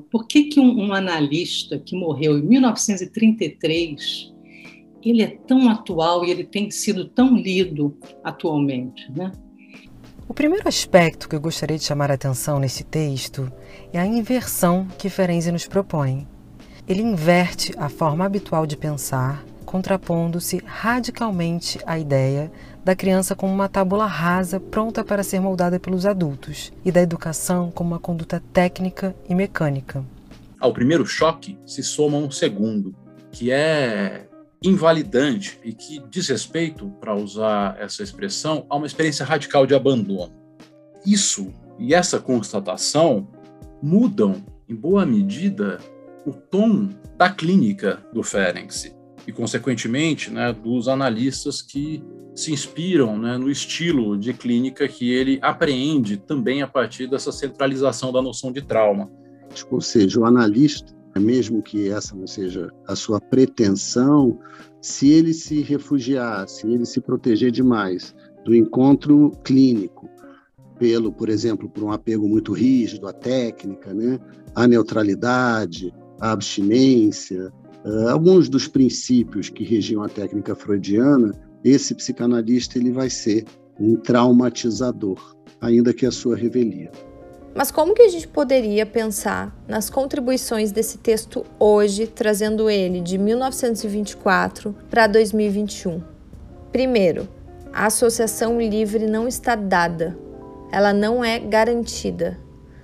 [0.00, 4.32] Por que, que um, um analista que morreu em 1933
[5.02, 9.32] ele é tão atual e ele tem sido tão lido atualmente, né?
[10.28, 13.50] O primeiro aspecto que eu gostaria de chamar a atenção nesse texto
[13.92, 16.26] é a inversão que Ferenczi nos propõe.
[16.86, 22.50] Ele inverte a forma habitual de pensar, contrapondo-se radicalmente à ideia
[22.82, 27.70] da criança como uma tábula rasa pronta para ser moldada pelos adultos e da educação
[27.70, 30.02] como uma conduta técnica e mecânica.
[30.58, 32.94] Ao primeiro choque se soma um segundo,
[33.30, 34.26] que é
[34.64, 40.32] invalidante e que diz respeito, para usar essa expressão, a uma experiência radical de abandono.
[41.04, 43.28] Isso e essa constatação
[43.82, 45.78] mudam, em boa medida,
[46.24, 46.88] o tom
[47.18, 48.96] da clínica do Ferenczi
[49.26, 52.02] e, consequentemente, né, dos analistas que
[52.34, 58.12] se inspiram né, no estilo de clínica que ele apreende também a partir dessa centralização
[58.12, 59.10] da noção de trauma.
[59.70, 64.38] Ou seja, o analista, mesmo que essa não seja a sua pretensão,
[64.80, 70.08] se ele se refugiar, se ele se proteger demais do encontro clínico,
[70.78, 74.20] pelo, por exemplo, por um apego muito rígido à técnica, né,
[74.54, 77.52] à neutralidade, à abstinência,
[78.10, 81.32] alguns dos princípios que regiam a técnica freudiana,
[81.64, 83.44] esse psicanalista ele vai ser
[83.78, 86.90] um traumatizador, ainda que a sua revelia.
[87.54, 93.18] Mas como que a gente poderia pensar nas contribuições desse texto hoje, trazendo ele de
[93.18, 96.00] 1924 para 2021?
[96.70, 97.28] Primeiro,
[97.72, 100.16] a associação livre não está dada,
[100.70, 102.38] ela não é garantida.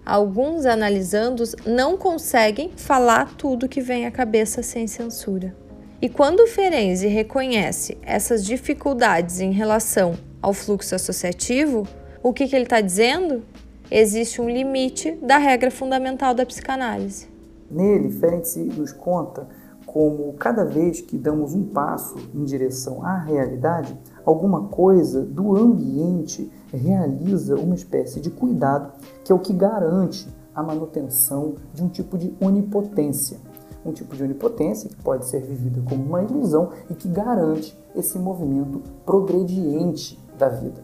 [0.05, 5.57] Alguns analisandos não conseguem falar tudo que vem à cabeça sem censura.
[6.03, 11.89] E quando Ferenzi reconhece essas dificuldades em relação ao fluxo associativo,
[12.23, 13.43] o que, que ele está dizendo?
[13.91, 17.29] Existe um limite da regra fundamental da psicanálise.
[17.71, 19.49] Nele, Ferenzi nos conta
[19.87, 26.51] como cada vez que damos um passo em direção à realidade, alguma coisa do ambiente
[26.73, 28.93] realiza uma espécie de cuidado
[29.23, 33.39] que é o que garante a manutenção de um tipo de onipotência
[33.85, 38.19] um tipo de onipotência que pode ser vivida como uma ilusão e que garante esse
[38.19, 40.83] movimento progrediente da vida.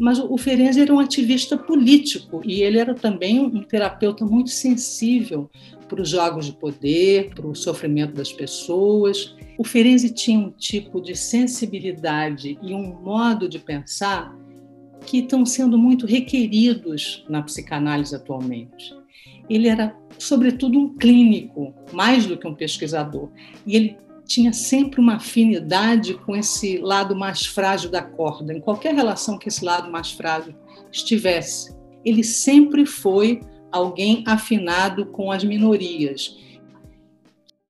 [0.00, 5.50] Mas o Ferenczi era um ativista político e ele era também um terapeuta muito sensível
[5.86, 9.36] para os jogos de poder, para o sofrimento das pessoas.
[9.58, 14.34] O Ferenczi tinha um tipo de sensibilidade e um modo de pensar
[15.04, 18.96] que estão sendo muito requeridos na psicanálise atualmente.
[19.50, 23.28] Ele era sobretudo um clínico, mais do que um pesquisador.
[23.66, 23.98] E ele
[24.30, 29.48] tinha sempre uma afinidade com esse lado mais frágil da corda, em qualquer relação que
[29.48, 30.54] esse lado mais frágil
[30.92, 31.76] estivesse.
[32.04, 33.40] Ele sempre foi
[33.72, 36.38] alguém afinado com as minorias.